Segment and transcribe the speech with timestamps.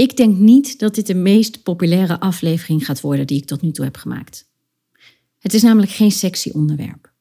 [0.00, 3.70] Ik denk niet dat dit de meest populaire aflevering gaat worden die ik tot nu
[3.70, 4.50] toe heb gemaakt.
[5.38, 7.12] Het is namelijk geen sexy onderwerp.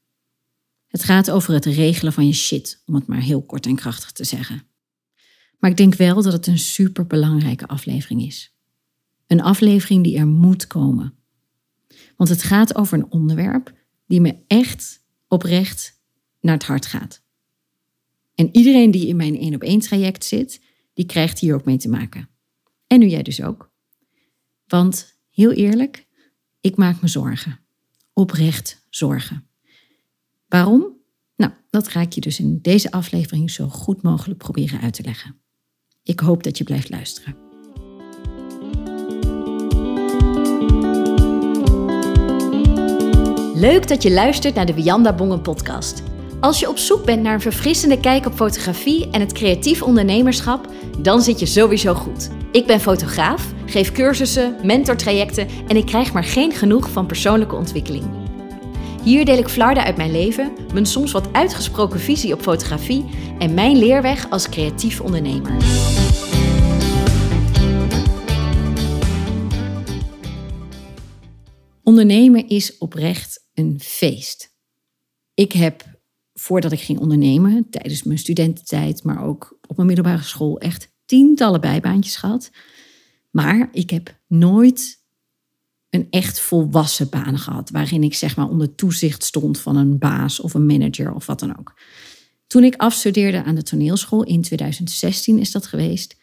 [0.88, 4.12] Het gaat over het regelen van je shit, om het maar heel kort en krachtig
[4.12, 4.64] te zeggen.
[5.58, 8.56] Maar ik denk wel dat het een superbelangrijke aflevering is.
[9.28, 11.14] Een aflevering die er moet komen.
[12.16, 13.74] Want het gaat over een onderwerp
[14.08, 16.02] die me echt oprecht
[16.42, 17.22] naar het hart gaat.
[18.36, 20.62] En iedereen die in mijn één op één traject zit,
[20.94, 22.30] die krijgt hier ook mee te maken.
[22.90, 23.72] En nu jij dus ook.
[24.66, 26.08] Want heel eerlijk,
[26.62, 27.60] ik maak me zorgen.
[28.14, 29.48] Oprecht zorgen.
[30.48, 30.98] Waarom?
[31.36, 35.04] Nou, dat ga ik je dus in deze aflevering zo goed mogelijk proberen uit te
[35.04, 35.42] leggen.
[36.04, 37.38] Ik hoop dat je blijft luisteren.
[43.60, 46.04] Leuk dat je luistert naar de Wianda Bongen podcast.
[46.40, 50.68] Als je op zoek bent naar een verfrissende kijk op fotografie en het creatief ondernemerschap,
[51.00, 52.30] dan zit je sowieso goed.
[52.52, 58.04] Ik ben fotograaf, geef cursussen, mentortrajecten en ik krijg maar geen genoeg van persoonlijke ontwikkeling.
[59.04, 63.06] Hier deel ik flarden uit mijn leven, mijn soms wat uitgesproken visie op fotografie
[63.40, 65.52] en mijn leerweg als creatief ondernemer.
[71.84, 74.58] Ondernemen is oprecht een feest.
[75.34, 75.99] Ik heb,
[76.40, 81.62] voordat ik ging ondernemen, tijdens mijn studententijd, maar ook op mijn middelbare school, echt tientallen
[81.62, 82.52] bijbaantjes gehad.
[83.30, 85.04] Maar ik heb nooit
[85.90, 90.40] een echt volwassen baan gehad, waarin ik zeg maar onder toezicht stond van een baas
[90.40, 91.74] of een manager of wat dan ook.
[92.48, 96.18] Toen ik afstudeerde aan de toneelschool in 2016 is dat geweest,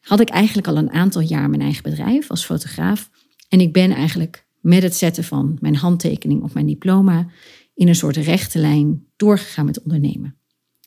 [0.00, 3.10] had ik eigenlijk al een aantal jaar mijn eigen bedrijf als fotograaf.
[3.48, 7.28] En ik ben eigenlijk met het zetten van mijn handtekening op mijn diploma
[7.76, 10.36] in een soort rechte lijn doorgegaan met ondernemen.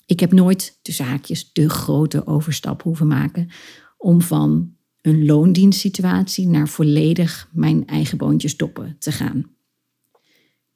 [0.06, 3.50] Ik heb nooit de zaakjes de grote overstap hoeven maken
[3.98, 9.56] om van een loondienstsituatie naar volledig mijn eigen boontjes doppen te gaan.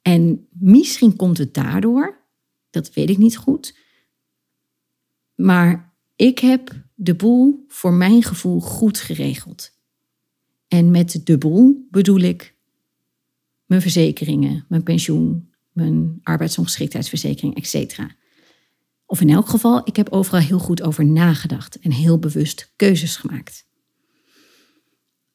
[0.02, 2.18] En misschien komt het daardoor,
[2.70, 3.78] dat weet ik niet goed,
[5.34, 9.70] maar ik heb de boel voor mijn gevoel goed geregeld.
[10.68, 12.54] En met de boel bedoel ik
[13.66, 17.98] mijn verzekeringen, mijn pensioen, mijn arbeidsongeschiktheidsverzekering, etc.
[19.06, 23.16] Of in elk geval, ik heb overal heel goed over nagedacht en heel bewust keuzes
[23.16, 23.66] gemaakt.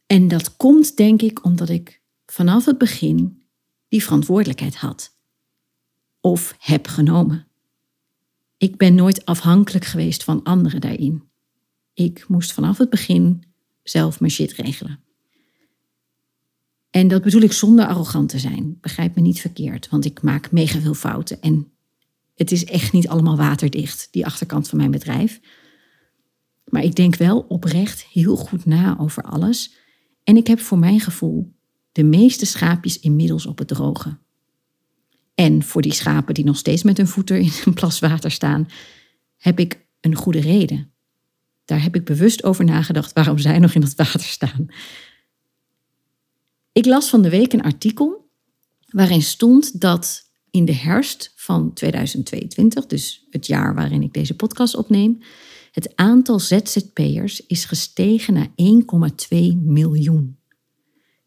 [0.05, 3.43] En dat komt denk ik omdat ik vanaf het begin
[3.87, 5.17] die verantwoordelijkheid had.
[6.21, 7.47] Of heb genomen.
[8.57, 11.23] Ik ben nooit afhankelijk geweest van anderen daarin.
[11.93, 13.43] Ik moest vanaf het begin
[13.83, 15.03] zelf mijn shit regelen.
[16.89, 18.77] En dat bedoel ik zonder arrogant te zijn.
[18.81, 21.41] Begrijp me niet verkeerd, want ik maak mega veel fouten.
[21.41, 21.71] En
[22.35, 25.39] het is echt niet allemaal waterdicht, die achterkant van mijn bedrijf.
[26.65, 29.73] Maar ik denk wel oprecht heel goed na over alles.
[30.23, 31.53] En ik heb voor mijn gevoel
[31.91, 34.17] de meeste schaapjes inmiddels op het droge.
[35.35, 38.67] En voor die schapen die nog steeds met hun voeten in een plas water staan,
[39.37, 40.91] heb ik een goede reden.
[41.65, 44.67] Daar heb ik bewust over nagedacht waarom zij nog in dat water staan.
[46.71, 48.29] Ik las van de week een artikel
[48.87, 54.75] waarin stond dat in de herfst van 2022, dus het jaar waarin ik deze podcast
[54.75, 55.17] opneem,
[55.71, 60.37] het aantal ZZP'ers is gestegen naar 1,2 miljoen.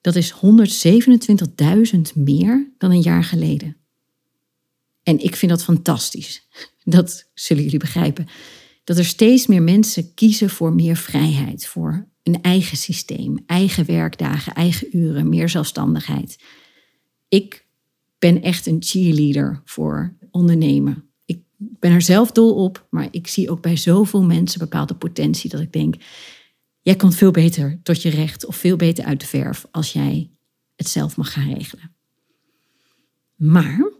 [0.01, 3.77] Dat is 127.000 meer dan een jaar geleden.
[5.03, 6.49] En ik vind dat fantastisch.
[6.85, 8.27] Dat zullen jullie begrijpen.
[8.85, 14.55] Dat er steeds meer mensen kiezen voor meer vrijheid, voor een eigen systeem, eigen werkdagen,
[14.55, 16.43] eigen uren, meer zelfstandigheid.
[17.28, 17.66] Ik
[18.19, 21.12] ben echt een cheerleader voor ondernemen
[21.82, 25.61] ben er zelf dol op, maar ik zie ook bij zoveel mensen bepaalde potentie dat
[25.61, 25.94] ik denk,
[26.81, 30.31] jij komt veel beter tot je recht of veel beter uit de verf als jij
[30.77, 31.94] het zelf mag gaan regelen.
[33.34, 33.91] Maar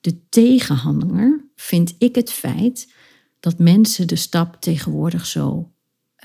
[0.00, 2.92] de tegenhanger vind ik het feit
[3.40, 5.72] dat mensen de stap tegenwoordig zo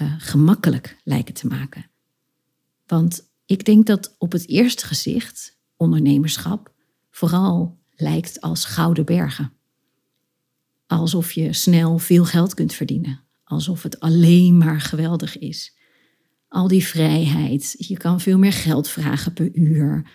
[0.01, 1.89] uh, gemakkelijk lijken te maken.
[2.85, 6.73] Want ik denk dat op het eerste gezicht ondernemerschap
[7.11, 9.53] vooral lijkt als gouden bergen.
[10.87, 13.21] Alsof je snel veel geld kunt verdienen.
[13.43, 15.77] Alsof het alleen maar geweldig is.
[16.47, 17.75] Al die vrijheid.
[17.77, 20.11] Je kan veel meer geld vragen per uur.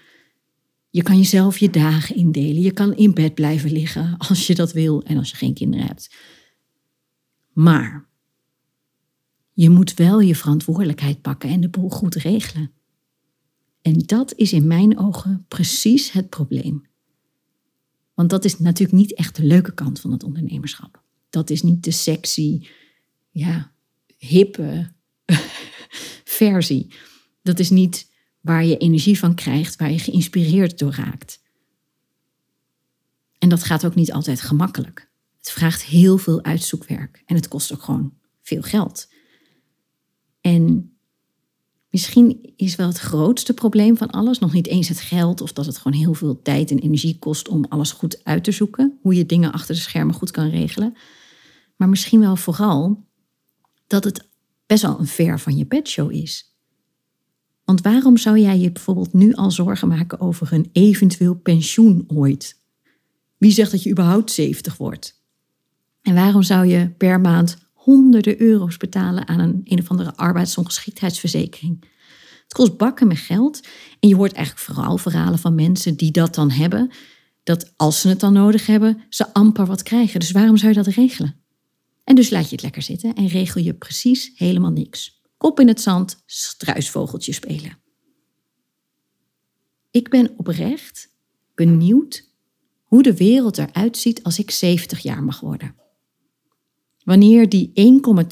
[0.91, 2.63] Je kan jezelf je dagen indelen.
[2.63, 5.87] Je kan in bed blijven liggen als je dat wil en als je geen kinderen
[5.87, 6.15] hebt.
[7.53, 8.09] Maar
[9.59, 12.73] je moet wel je verantwoordelijkheid pakken en de boel goed regelen.
[13.83, 16.87] En dat is in mijn ogen precies het probleem.
[18.15, 21.03] Want dat is natuurlijk niet echt de leuke kant van het ondernemerschap.
[21.31, 22.67] Dat is niet de sexy,
[23.31, 23.73] ja,
[24.19, 24.93] hippe,
[26.41, 26.93] versie.
[27.43, 31.43] Dat is niet waar je energie van krijgt, waar je geïnspireerd door raakt.
[33.39, 35.11] En dat gaat ook niet altijd gemakkelijk.
[35.39, 39.17] Het vraagt heel veel uitzoekwerk en het kost ook gewoon veel geld.
[40.41, 40.93] En
[41.91, 45.67] misschien is wel het grootste probleem van alles nog niet eens het geld of dat
[45.67, 49.15] het gewoon heel veel tijd en energie kost om alles goed uit te zoeken, hoe
[49.15, 50.97] je dingen achter de schermen goed kan regelen.
[51.77, 53.07] Maar misschien wel vooral
[53.87, 54.29] dat het
[54.67, 56.57] best wel een ver van je bedshow is.
[57.65, 62.61] Want waarom zou jij je bijvoorbeeld nu al zorgen maken over een eventueel pensioen ooit?
[63.39, 65.23] Wie zegt dat je überhaupt 70 wordt?
[66.03, 71.85] En waarom zou je per maand honderden euro's betalen aan een een of andere arbeidsongeschiktheidsverzekering?
[72.43, 73.61] Het kost bakken met geld
[74.01, 76.91] en je hoort eigenlijk vooral verhalen van mensen die dat dan hebben,
[77.43, 80.21] dat als ze het dan nodig hebben, ze amper wat krijgen.
[80.21, 81.35] Dus waarom zou je dat regelen?
[82.05, 85.23] En dus laat je het lekker zitten en regel je precies helemaal niks.
[85.37, 87.79] Kop in het zand, struisvogeltje spelen.
[89.91, 91.11] Ik ben oprecht
[91.55, 92.29] benieuwd
[92.85, 95.75] hoe de wereld eruit ziet als ik 70 jaar mag worden.
[97.09, 97.75] Wanneer die 1,2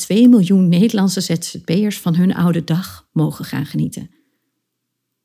[0.06, 4.10] miljoen Nederlandse ZZP'ers van hun oude dag mogen gaan genieten.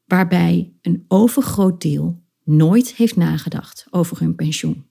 [0.05, 4.85] Waarbij een overgroot deel nooit heeft nagedacht over hun pensioen.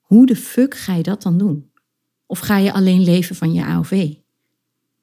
[0.00, 1.70] Hoe de fuck ga je dat dan doen?
[2.26, 4.14] Of ga je alleen leven van je AOV?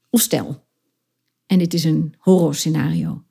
[0.09, 0.67] Of stel,
[1.45, 3.23] en dit is een horrorscenario,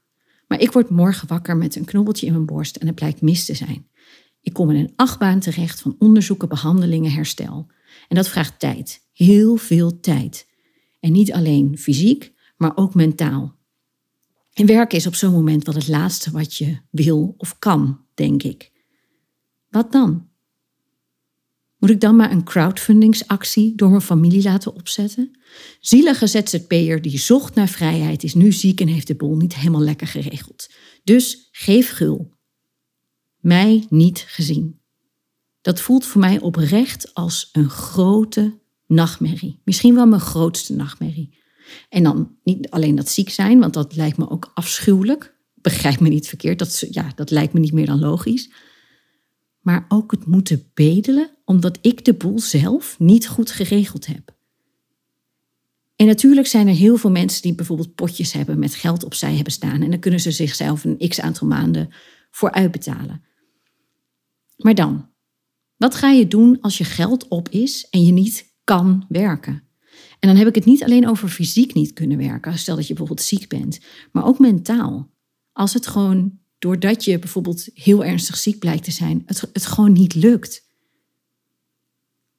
[0.46, 3.44] maar ik word morgen wakker met een knobbeltje in mijn borst en het blijkt mis
[3.44, 3.86] te zijn.
[4.40, 7.66] Ik kom in een achtbaan terecht van onderzoeken, behandelingen, herstel.
[8.08, 10.46] En dat vraagt tijd, heel veel tijd.
[11.00, 13.56] En niet alleen fysiek, maar ook mentaal.
[14.52, 18.42] En werken is op zo'n moment wel het laatste wat je wil of kan, denk
[18.42, 18.72] ik.
[19.68, 20.28] Wat dan?
[21.78, 25.38] Moet ik dan maar een crowdfundingsactie door mijn familie laten opzetten?
[25.80, 29.80] Zielige ZZP'er die zocht naar vrijheid is nu ziek en heeft de boel niet helemaal
[29.80, 30.70] lekker geregeld.
[31.04, 32.32] Dus geef gul.
[33.40, 34.77] Mij niet gezien.
[35.68, 39.60] Dat voelt voor mij oprecht als een grote nachtmerrie.
[39.64, 41.38] Misschien wel mijn grootste nachtmerrie.
[41.88, 45.36] En dan niet alleen dat ziek zijn, want dat lijkt me ook afschuwelijk.
[45.54, 48.50] Begrijp me niet verkeerd, dat, ja, dat lijkt me niet meer dan logisch
[49.68, 54.36] maar ook het moeten bedelen omdat ik de boel zelf niet goed geregeld heb.
[55.96, 59.52] En natuurlijk zijn er heel veel mensen die bijvoorbeeld potjes hebben met geld opzij hebben
[59.52, 61.88] staan en dan kunnen ze zichzelf een x aantal maanden
[62.30, 63.24] voor uitbetalen.
[64.56, 65.10] Maar dan,
[65.78, 69.62] wat ga je doen als je geld op is en je niet kan werken?
[70.18, 72.94] En dan heb ik het niet alleen over fysiek niet kunnen werken, stel dat je
[72.94, 73.80] bijvoorbeeld ziek bent,
[74.12, 75.10] maar ook mentaal.
[75.52, 79.92] Als het gewoon doordat je bijvoorbeeld heel ernstig ziek blijkt te zijn, het, het gewoon
[79.92, 80.66] niet lukt.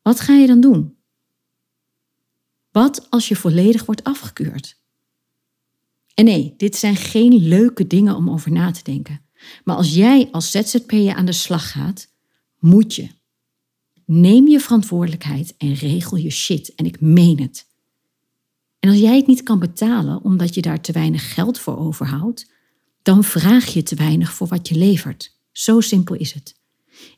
[0.01, 0.97] Wat ga je dan doen?
[2.71, 4.77] Wat als je volledig wordt afgekeurd?
[6.13, 9.25] En nee, dit zijn geen leuke dingen om over na te denken.
[9.63, 12.07] Maar als jij als ZZP'er aan de slag gaat,
[12.57, 13.09] moet je.
[14.11, 16.75] Neem je verantwoordelijkheid en regel je shit.
[16.75, 17.67] En ik meen het.
[18.79, 22.51] En als jij het niet kan betalen omdat je daar te weinig geld voor overhoudt,
[23.01, 25.39] dan vraag je te weinig voor wat je levert.
[25.51, 26.56] Zo simpel is het.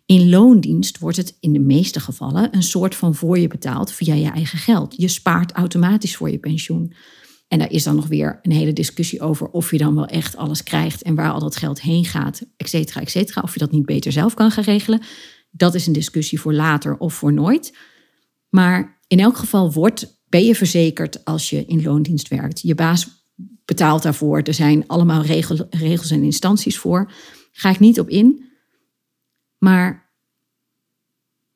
[0.06, 4.14] In loondienst wordt het in de meeste gevallen een soort van voor je betaald via
[4.14, 4.94] je eigen geld.
[4.98, 6.94] Je spaart automatisch voor je pensioen.
[7.48, 10.38] En daar is dan nog weer een hele discussie over of je dan wel echt
[10.38, 13.42] alles krijgt en waar al dat geld heen gaat, et cetera, et cetera.
[13.42, 15.02] Of je dat niet beter zelf kan gaan regelen.
[15.52, 17.78] Dat is een discussie voor later of voor nooit.
[18.50, 22.62] Maar in elk geval wordt, ben je verzekerd als je in loondienst werkt.
[22.62, 23.26] Je baas
[23.66, 24.42] betaalt daarvoor.
[24.42, 25.24] Er zijn allemaal
[25.70, 27.12] regels en instanties voor.
[27.52, 28.50] Ga ik niet op in.
[29.58, 30.12] Maar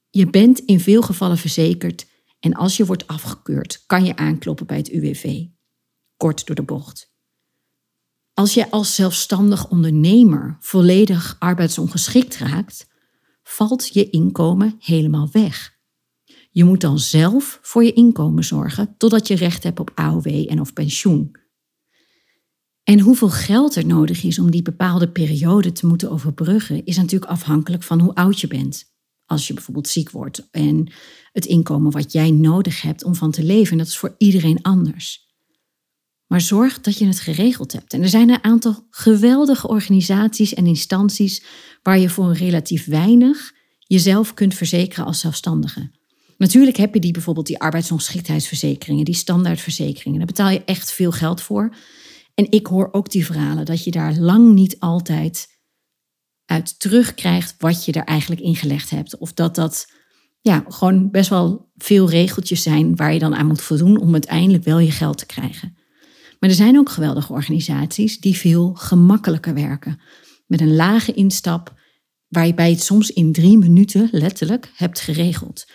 [0.10, 2.06] je bent in veel gevallen verzekerd.
[2.40, 5.46] En als je wordt afgekeurd, kan je aankloppen bij het UWV.
[6.18, 7.14] Kort door de bocht.
[8.34, 12.88] Als je als zelfstandig ondernemer volledig arbeidsongeschikt raakt,
[13.48, 15.78] valt je inkomen helemaal weg.
[16.52, 20.60] Je moet dan zelf voor je inkomen zorgen totdat je recht hebt op AOW en
[20.60, 21.32] of pensioen.
[22.84, 27.32] En hoeveel geld er nodig is om die bepaalde periode te moeten overbruggen, is natuurlijk
[27.32, 28.94] afhankelijk van hoe oud je bent.
[29.26, 30.92] Als je bijvoorbeeld ziek wordt en
[31.32, 35.25] het inkomen wat jij nodig hebt om van te leven, dat is voor iedereen anders.
[36.28, 37.94] Maar zorg dat je het geregeld hebt.
[37.94, 41.44] En er zijn een aantal geweldige organisaties en instanties
[41.84, 45.92] waar je voor een relatief weinig jezelf kunt verzekeren als zelfstandige.
[46.38, 50.18] Natuurlijk heb je die bijvoorbeeld die arbeidsongeschiktheidsverzekeringen, die standaardverzekeringen.
[50.18, 51.76] Daar betaal je echt veel geld voor.
[52.34, 55.48] En ik hoor ook die verhalen dat je daar lang niet altijd
[56.46, 59.18] uit terugkrijgt wat je er eigenlijk ingelegd hebt.
[59.18, 59.94] Of dat dat
[60.42, 64.64] ja, gewoon best wel veel regeltjes zijn waar je dan aan moet voldoen om uiteindelijk
[64.64, 65.78] wel je geld te krijgen.
[66.40, 70.02] Maar er zijn ook geweldige organisaties die veel gemakkelijker werken.
[70.48, 71.74] Met een lage instap,
[72.28, 75.66] waarbij je het soms in drie minuten letterlijk hebt geregeld.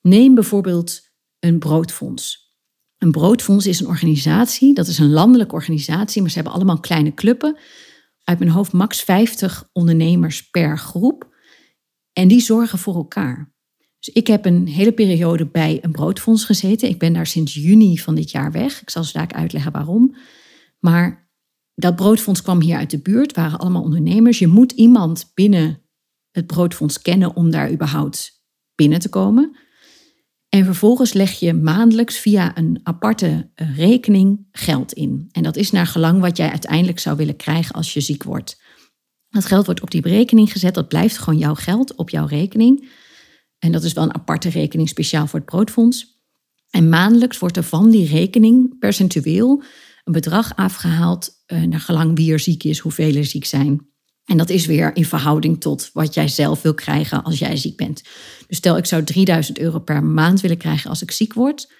[0.00, 1.00] Neem bijvoorbeeld
[1.38, 2.54] een broodfonds.
[2.98, 7.14] Een broodfonds is een organisatie, dat is een landelijke organisatie, maar ze hebben allemaal kleine
[7.14, 7.58] clubben.
[8.24, 11.30] Uit mijn hoofd max 50 ondernemers per groep.
[12.12, 13.51] En die zorgen voor elkaar.
[14.04, 16.88] Dus ik heb een hele periode bij een broodfonds gezeten.
[16.88, 18.82] Ik ben daar sinds juni van dit jaar weg.
[18.82, 20.14] Ik zal zo uitleggen waarom.
[20.78, 21.30] Maar
[21.74, 24.38] dat broodfonds kwam hier uit de buurt, waren allemaal ondernemers.
[24.38, 25.82] Je moet iemand binnen
[26.30, 28.44] het broodfonds kennen om daar überhaupt
[28.74, 29.56] binnen te komen.
[30.48, 35.28] En vervolgens leg je maandelijks via een aparte eh, rekening geld in.
[35.32, 38.60] En dat is naar gelang wat jij uiteindelijk zou willen krijgen als je ziek wordt.
[39.28, 42.88] Dat geld wordt op die rekening gezet, dat blijft gewoon jouw geld op jouw rekening.
[43.62, 46.20] En dat is wel een aparte rekening speciaal voor het broodfonds.
[46.70, 49.62] En maandelijks wordt er van die rekening percentueel
[50.04, 53.86] een bedrag afgehaald uh, naar gelang wie er ziek is, hoeveel er ziek zijn.
[54.24, 57.76] En dat is weer in verhouding tot wat jij zelf wil krijgen als jij ziek
[57.76, 58.02] bent.
[58.46, 61.72] Dus stel ik zou 3000 euro per maand willen krijgen als ik ziek word,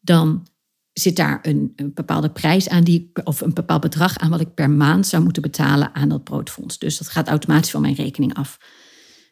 [0.00, 0.46] dan
[0.92, 4.54] zit daar een, een, bepaalde prijs aan, die, of een bepaald bedrag aan wat ik
[4.54, 6.78] per maand zou moeten betalen aan dat broodfonds.
[6.78, 8.58] Dus dat gaat automatisch van mijn rekening af.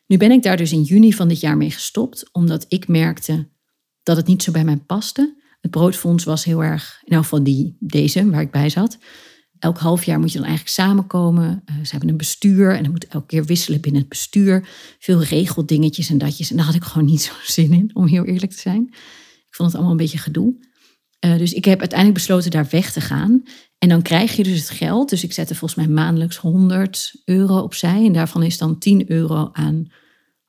[0.06, 3.49] Nu ben ik daar dus in juni van dit jaar mee gestopt, omdat ik merkte
[4.02, 5.40] dat het niet zo bij mij paste.
[5.61, 8.99] Het broodfonds was heel erg, in elk geval die, deze waar ik bij zat.
[9.59, 11.62] Elk half jaar moet je dan eigenlijk samenkomen.
[11.66, 14.68] Uh, ze hebben een bestuur en dan moet elke keer wisselen binnen het bestuur.
[14.99, 16.50] Veel regeldingetjes en datjes.
[16.50, 18.87] En daar had ik gewoon niet zo zin in, om heel eerlijk te zijn.
[19.49, 20.54] Ik vond het allemaal een beetje gedoe.
[21.25, 23.42] Uh, dus ik heb uiteindelijk besloten daar weg te gaan.
[23.82, 25.10] En dan krijg je dus het geld.
[25.10, 28.04] Dus ik zette volgens mij maandelijks 100 euro opzij.
[28.04, 29.92] En daarvan is dan 10 euro aan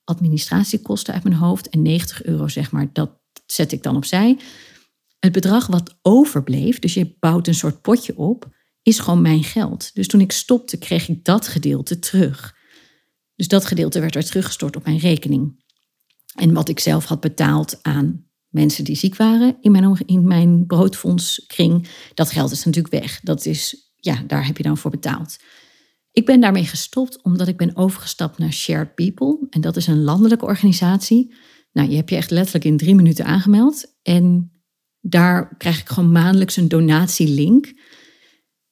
[0.04, 1.70] administratiekosten uit mijn hoofd.
[1.70, 3.12] En 90 euro, zeg maar, dat
[3.46, 4.38] zet ik dan opzij.
[5.20, 9.96] Het bedrag wat overbleef, dus je bouwt een soort potje op, is gewoon mijn geld.
[9.96, 12.56] Dus toen ik stopte, kreeg ik dat gedeelte terug.
[13.36, 15.64] Dus dat gedeelte werd weer teruggestort op mijn rekening.
[16.36, 20.66] En wat ik zelf had betaald aan mensen die ziek waren in mijn, in mijn
[20.66, 23.20] broodfondskring, dat geld is natuurlijk weg.
[23.20, 25.38] Dat is, ja, daar heb je dan voor betaald.
[26.12, 29.38] Ik ben daarmee gestopt omdat ik ben overgestapt naar Shared People.
[29.50, 31.34] En dat is een landelijke organisatie.
[31.72, 33.96] Nou, je hebt je echt letterlijk in drie minuten aangemeld.
[34.02, 34.52] En
[35.00, 37.74] daar krijg ik gewoon maandelijks een donatielink.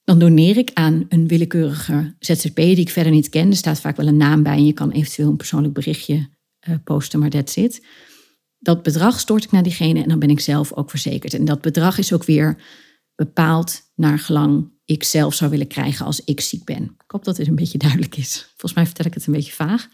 [0.04, 3.50] Dan doneer ik aan een willekeurige ZZP die ik verder niet ken.
[3.50, 6.30] Er staat vaak wel een naam bij en je kan eventueel een persoonlijk berichtje
[6.70, 7.86] uh, posten, maar that's it.
[8.62, 11.34] Dat bedrag stort ik naar diegene en dan ben ik zelf ook verzekerd.
[11.34, 12.62] En dat bedrag is ook weer
[13.16, 16.84] bepaald naar gelang ik zelf zou willen krijgen als ik ziek ben.
[16.84, 18.46] Ik hoop dat dit een beetje duidelijk is.
[18.48, 19.88] Volgens mij vertel ik het een beetje vaag.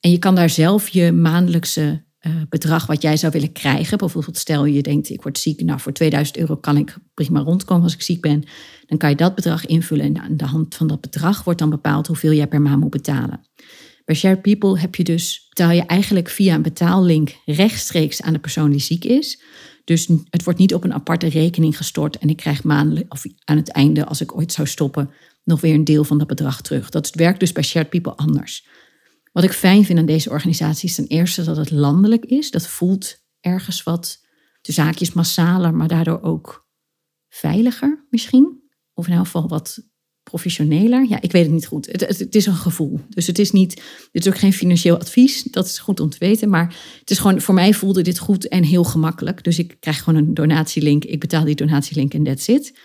[0.00, 3.98] En je kan daar zelf je maandelijkse uh, bedrag wat jij zou willen krijgen.
[3.98, 5.60] Bijvoorbeeld stel je denkt ik word ziek.
[5.60, 8.44] Nou voor 2000 euro kan ik prima rondkomen als ik ziek ben.
[8.86, 11.70] Dan kan je dat bedrag invullen en aan de hand van dat bedrag wordt dan
[11.70, 13.40] bepaald hoeveel jij per maand moet betalen.
[14.08, 18.38] Bij Shared People heb je dus, betaal je eigenlijk via een betaallink rechtstreeks aan de
[18.38, 19.42] persoon die ziek is.
[19.84, 23.56] Dus het wordt niet op een aparte rekening gestort en ik krijg maandelijk, of aan
[23.56, 25.10] het einde, als ik ooit zou stoppen,
[25.44, 26.90] nog weer een deel van dat bedrag terug.
[26.90, 28.66] Dat werkt dus bij Shared People anders.
[29.32, 32.50] Wat ik fijn vind aan deze organisatie is ten eerste dat het landelijk is.
[32.50, 34.26] Dat voelt ergens wat,
[34.60, 36.68] de zaakjes massaler, maar daardoor ook
[37.28, 38.62] veiliger misschien.
[38.92, 39.88] Of in elk geval wat
[40.30, 41.06] professioneler.
[41.08, 41.86] Ja, ik weet het niet goed.
[41.86, 43.00] Het, het, is een gevoel.
[43.08, 43.82] Dus het is niet,
[44.12, 45.42] dit is ook geen financieel advies.
[45.42, 46.48] Dat is goed om te weten.
[46.48, 49.44] Maar het is gewoon, voor mij voelde dit goed en heel gemakkelijk.
[49.44, 51.04] Dus ik krijg gewoon een donatielink.
[51.04, 52.78] Ik betaal die donatielink en that's it.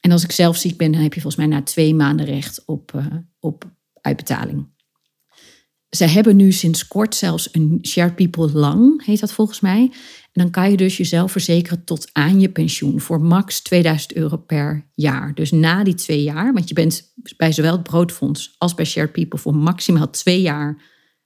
[0.00, 2.62] En als ik zelf ziek ben, dan heb je volgens mij na twee maanden recht
[2.66, 3.06] op, uh,
[3.40, 3.70] op
[4.00, 4.66] uitbetaling.
[5.90, 9.80] Ze hebben nu sinds kort zelfs een Shared People Lang, heet dat volgens mij.
[10.32, 14.36] En dan kan je dus jezelf verzekeren tot aan je pensioen voor max 2000 euro
[14.36, 15.34] per jaar.
[15.34, 19.12] Dus na die twee jaar, want je bent bij zowel het Broodfonds als bij Shared
[19.12, 20.82] People voor maximaal twee jaar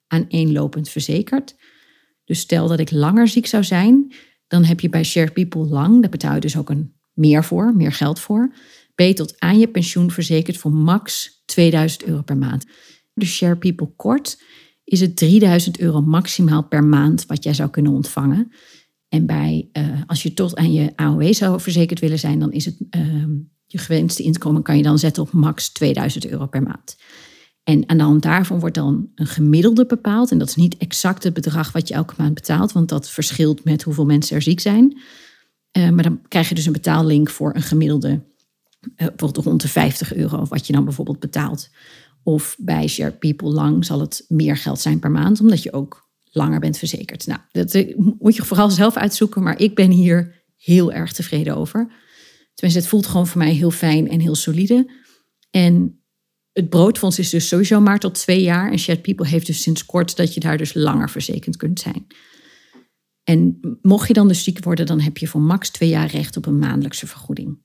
[0.06, 1.54] aaneenlopend verzekerd.
[2.24, 4.14] Dus stel dat ik langer ziek zou zijn,
[4.46, 7.76] dan heb je bij Shared People Lang, daar betaal je dus ook een meer voor,
[7.76, 8.54] meer geld voor.
[8.94, 12.66] Ben je tot aan je pensioen verzekerd voor max 2000 euro per maand.
[13.14, 14.42] De Share People kort
[14.84, 18.52] is het 3000 euro maximaal per maand wat jij zou kunnen ontvangen.
[19.08, 22.64] En bij, uh, als je tot aan je AOW zou verzekerd willen zijn, dan is
[22.64, 23.24] het uh,
[23.66, 26.96] je gewenste inkomen kan je dan zetten op max 2000 euro per maand.
[27.64, 30.30] En aan de hand daarvan wordt dan een gemiddelde bepaald.
[30.30, 33.64] En dat is niet exact het bedrag wat je elke maand betaalt, want dat verschilt
[33.64, 34.98] met hoeveel mensen er ziek zijn.
[35.78, 38.22] Uh, maar dan krijg je dus een betaallink voor een gemiddelde,
[38.96, 41.70] bijvoorbeeld rond de 50 euro, wat je dan bijvoorbeeld betaalt.
[42.22, 46.10] Of bij Share People Lang zal het meer geld zijn per maand, omdat je ook
[46.30, 47.26] langer bent verzekerd.
[47.26, 51.56] Nou, dat eh, moet je vooral zelf uitzoeken, maar ik ben hier heel erg tevreden
[51.56, 51.92] over.
[52.54, 54.90] Tenminste, het voelt gewoon voor mij heel fijn en heel solide.
[55.50, 56.02] En
[56.52, 58.70] het broodfonds is dus sowieso maar tot twee jaar.
[58.70, 62.06] En Shared People heeft dus sinds kort dat je daar dus langer verzekerd kunt zijn.
[63.24, 66.36] En mocht je dan dus ziek worden, dan heb je voor max twee jaar recht
[66.36, 67.58] op een maandelijkse vergoeding.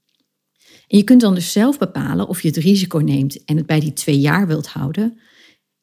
[0.88, 3.79] En je kunt dan dus zelf bepalen of je het risico neemt en het bij
[3.79, 5.20] die twee jaar wilt houden.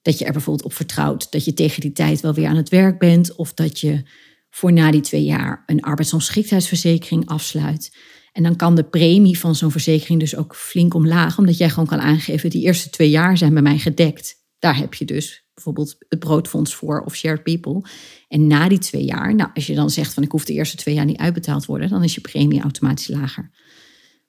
[0.03, 2.69] Dat je er bijvoorbeeld op vertrouwt dat je tegen die tijd wel weer aan het
[2.69, 3.35] werk bent.
[3.35, 4.03] Of dat je
[4.51, 7.97] voor na die twee jaar een arbeidsongeschiktheidsverzekering afsluit.
[8.33, 11.87] En dan kan de premie van zo'n verzekering dus ook flink omlaag, omdat jij gewoon
[11.87, 14.35] kan aangeven, die eerste twee jaar zijn bij mij gedekt.
[14.59, 17.83] Daar heb je dus bijvoorbeeld het broodfonds voor of Shared People.
[18.29, 20.77] En na die twee jaar, nou, als je dan zegt van ik hoef de eerste
[20.77, 23.51] twee jaar niet uitbetaald worden, dan is je premie automatisch lager.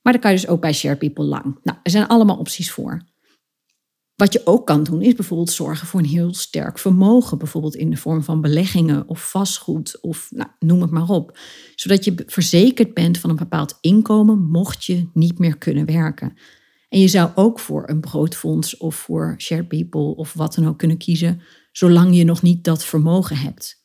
[0.06, 1.60] Maar dan kan je dus ook bij Shared People lang.
[1.64, 3.02] Nou, er zijn allemaal opties voor.
[4.16, 7.38] Wat je ook kan doen, is bijvoorbeeld zorgen voor een heel sterk vermogen.
[7.38, 11.38] Bijvoorbeeld in de vorm van beleggingen of vastgoed of nou, noem het maar op.
[11.76, 16.34] Zodat je verzekerd bent van een bepaald inkomen mocht je niet meer kunnen werken.
[16.90, 20.78] En je zou ook voor een broodfonds of voor Shared People of wat dan ook
[20.78, 23.84] kunnen kiezen, zolang je nog niet dat vermogen hebt.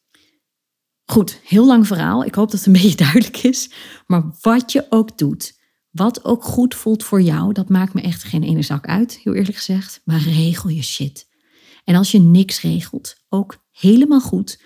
[1.04, 2.24] Goed, heel lang verhaal.
[2.24, 3.70] Ik hoop dat het een beetje duidelijk is.
[4.06, 5.58] Maar wat je ook doet,
[5.90, 9.34] wat ook goed voelt voor jou, dat maakt me echt geen ene zak uit, heel
[9.34, 10.00] eerlijk gezegd.
[10.04, 11.28] Maar regel je shit.
[11.84, 14.62] En als je niks regelt, ook helemaal goed.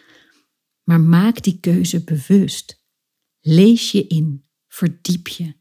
[0.82, 2.82] Maar maak die keuze bewust.
[3.40, 5.54] Lees je in, verdiep je.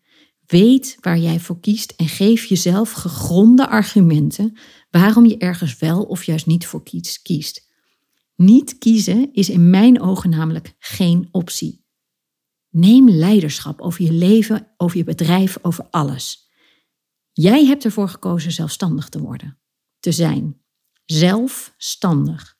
[0.45, 4.57] Weet waar jij voor kiest en geef jezelf gegronde argumenten
[4.89, 7.71] waarom je ergens wel of juist niet voor kiest.
[8.35, 11.82] Niet kiezen is in mijn ogen namelijk geen optie.
[12.75, 16.49] Neem leiderschap over je leven, over je bedrijf, over alles.
[17.31, 19.59] Jij hebt ervoor gekozen zelfstandig te worden,
[19.99, 20.61] te zijn.
[21.05, 22.57] Zelfstandig.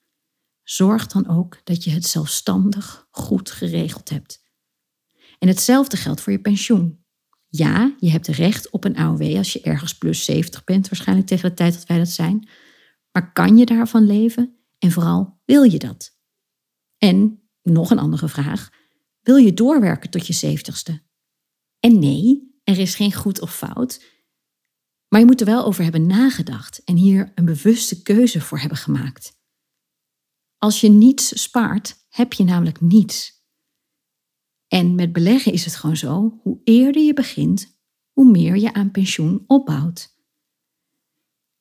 [0.64, 4.44] Zorg dan ook dat je het zelfstandig goed geregeld hebt.
[5.40, 7.06] En hetzelfde geldt voor je pensioen.
[7.48, 11.50] Ja, je hebt recht op een AOW als je ergens plus 70 bent, waarschijnlijk tegen
[11.50, 12.48] de tijd dat wij dat zijn.
[13.12, 14.58] Maar kan je daarvan leven?
[14.80, 16.18] En vooral, wil je dat?
[16.98, 18.70] En nog een andere vraag.
[19.24, 21.02] Wil je doorwerken tot je zeventigste?
[21.80, 24.12] En nee, er is geen goed of fout.
[25.08, 28.78] Maar je moet er wel over hebben nagedacht en hier een bewuste keuze voor hebben
[28.78, 29.42] gemaakt.
[30.58, 33.42] Als je niets spaart, heb je namelijk niets.
[34.68, 37.78] En met beleggen is het gewoon zo: hoe eerder je begint,
[38.12, 40.16] hoe meer je aan pensioen opbouwt.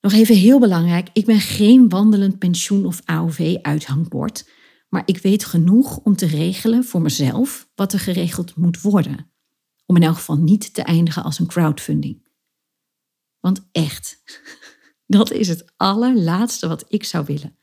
[0.00, 4.50] Nog even heel belangrijk: ik ben geen wandelend pensioen- of AOV-uithangbord.
[4.92, 9.32] Maar ik weet genoeg om te regelen voor mezelf wat er geregeld moet worden.
[9.86, 12.28] Om in elk geval niet te eindigen als een crowdfunding.
[13.40, 14.22] Want echt,
[15.06, 17.56] dat is het allerlaatste wat ik zou willen.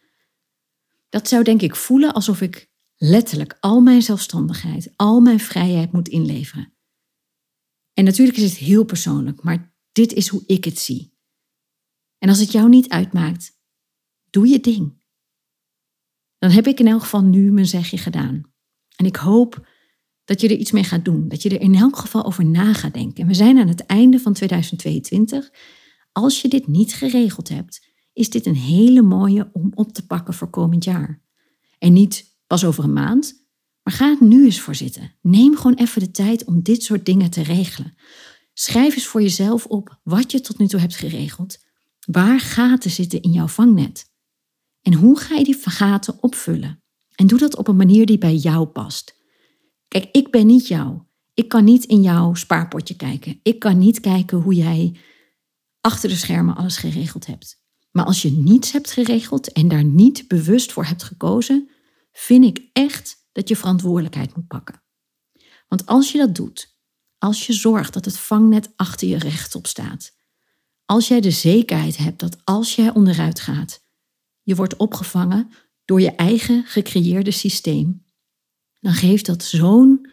[1.09, 6.07] Dat zou denk ik voelen alsof ik letterlijk al mijn zelfstandigheid, al mijn vrijheid moet
[6.07, 6.73] inleveren.
[7.93, 11.13] En natuurlijk is het heel persoonlijk, maar dit is hoe ik het zie.
[12.17, 13.59] En als het jou niet uitmaakt,
[14.29, 14.98] doe je ding
[16.39, 18.41] dan heb ik in elk geval nu mijn zegje gedaan.
[18.95, 19.67] En ik hoop
[20.29, 21.27] dat je er iets mee gaat doen.
[21.27, 23.21] Dat je er in elk geval over na gaat denken.
[23.21, 25.51] En we zijn aan het einde van 2022.
[26.11, 30.33] Als je dit niet geregeld hebt, is dit een hele mooie om op te pakken
[30.33, 31.21] voor komend jaar.
[31.77, 33.47] En niet pas over een maand,
[33.83, 35.15] maar ga het nu eens voor zitten.
[35.21, 37.95] Neem gewoon even de tijd om dit soort dingen te regelen.
[38.53, 41.57] Schrijf eens voor jezelf op wat je tot nu toe hebt geregeld.
[41.99, 44.08] Waar gaten zitten in jouw vangnet?
[44.81, 46.83] En hoe ga je die gaten opvullen?
[47.15, 49.15] En doe dat op een manier die bij jou past.
[49.87, 51.01] Kijk, ik ben niet jou.
[51.33, 53.39] Ik kan niet in jouw spaarpotje kijken.
[53.43, 54.95] Ik kan niet kijken hoe jij
[55.81, 57.61] achter de schermen alles geregeld hebt.
[57.91, 61.69] Maar als je niets hebt geregeld en daar niet bewust voor hebt gekozen,
[62.11, 64.83] vind ik echt dat je verantwoordelijkheid moet pakken.
[65.67, 66.77] Want als je dat doet,
[67.17, 70.17] als je zorgt dat het vangnet achter je rechtop staat,
[70.85, 73.87] als jij de zekerheid hebt dat als jij onderuit gaat,
[74.49, 75.49] je wordt opgevangen
[75.85, 78.05] door je eigen gecreëerde systeem,
[78.79, 80.11] dan geeft dat zo'n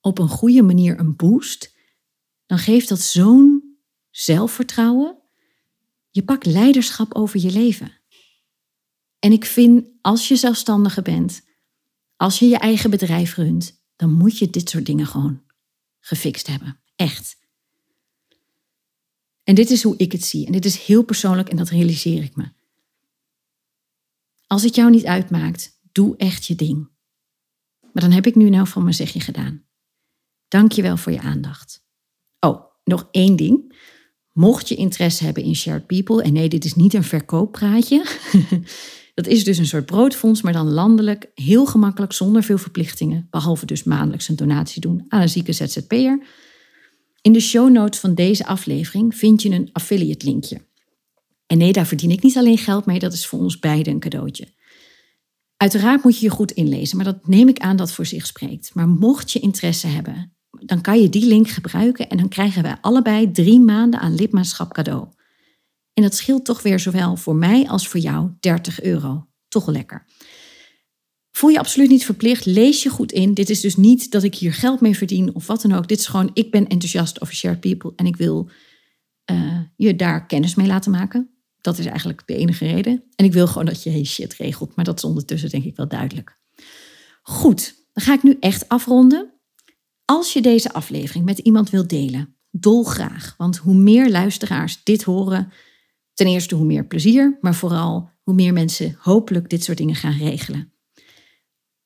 [0.00, 1.74] op een goede manier een boost.
[2.46, 3.76] Dan geeft dat zo'n
[4.10, 5.18] zelfvertrouwen.
[6.10, 7.92] Je pakt leiderschap over je leven.
[9.18, 11.42] En ik vind, als je zelfstandige bent,
[12.16, 15.42] als je je eigen bedrijf runt, dan moet je dit soort dingen gewoon
[16.00, 16.80] gefixt hebben.
[16.96, 17.36] Echt.
[19.44, 20.46] En dit is hoe ik het zie.
[20.46, 22.54] En dit is heel persoonlijk en dat realiseer ik me.
[24.46, 26.88] Als het jou niet uitmaakt, doe echt je ding.
[27.80, 29.64] Maar dan heb ik nu nou van mijn zegje gedaan.
[30.48, 31.84] Dank je wel voor je aandacht.
[32.40, 33.74] Oh, nog één ding.
[34.32, 38.06] Mocht je interesse hebben in Shared People, en nee, dit is niet een verkooppraatje.
[39.14, 43.26] dat is dus een soort broodfonds, maar dan landelijk, heel gemakkelijk, zonder veel verplichtingen.
[43.30, 46.26] Behalve dus maandelijks een donatie doen aan een zieke ZZP'er.
[47.20, 50.60] In de show notes van deze aflevering vind je een affiliate linkje.
[51.46, 54.00] En nee, daar verdien ik niet alleen geld mee, dat is voor ons beiden een
[54.00, 54.54] cadeautje.
[55.56, 58.74] Uiteraard moet je je goed inlezen, maar dat neem ik aan dat voor zich spreekt.
[58.74, 62.76] Maar mocht je interesse hebben, dan kan je die link gebruiken en dan krijgen wij
[62.80, 65.08] allebei drie maanden aan lidmaatschap cadeau.
[65.92, 69.28] En dat scheelt toch weer zowel voor mij als voor jou 30 euro.
[69.48, 70.06] Toch lekker.
[71.30, 73.34] Voel je absoluut niet verplicht, lees je goed in.
[73.34, 75.88] Dit is dus niet dat ik hier geld mee verdien of wat dan ook.
[75.88, 78.50] Dit is gewoon, ik ben enthousiast over Shared People en ik wil
[79.30, 81.35] uh, je daar kennis mee laten maken.
[81.66, 83.02] Dat is eigenlijk de enige reden.
[83.16, 85.88] En ik wil gewoon dat je shit regelt, maar dat is ondertussen denk ik wel
[85.88, 86.38] duidelijk.
[87.22, 89.32] Goed, dan ga ik nu echt afronden.
[90.04, 93.34] Als je deze aflevering met iemand wilt delen, dolgraag.
[93.36, 95.52] Want hoe meer luisteraars dit horen,
[96.14, 100.16] ten eerste hoe meer plezier, maar vooral hoe meer mensen hopelijk dit soort dingen gaan
[100.18, 100.72] regelen.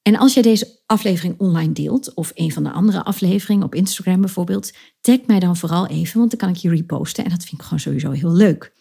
[0.03, 4.21] En als je deze aflevering online deelt, of een van de andere afleveringen op Instagram
[4.21, 7.61] bijvoorbeeld, tag mij dan vooral even, want dan kan ik je reposten en dat vind
[7.61, 8.73] ik gewoon sowieso heel leuk.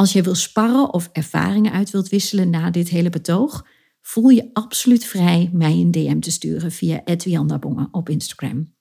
[0.00, 3.66] Als je wil sparren of ervaringen uit wilt wisselen na dit hele betoog,
[4.00, 7.02] voel je absoluut vrij mij een DM te sturen via
[7.60, 8.74] Bongen op Instagram.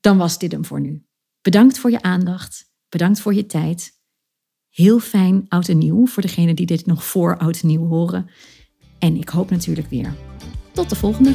[0.00, 1.06] Dan was dit hem voor nu.
[1.40, 2.72] Bedankt voor je aandacht.
[2.88, 3.92] Bedankt voor je tijd.
[4.68, 8.30] Heel fijn oud en nieuw voor degenen die dit nog voor oud en nieuw horen.
[8.98, 10.14] En ik hoop natuurlijk weer.
[10.72, 11.34] Tot de volgende.